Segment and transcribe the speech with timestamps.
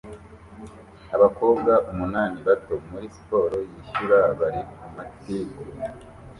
[1.15, 5.59] Abakobwa umunani bato muri siporo yishuri bari ku matiku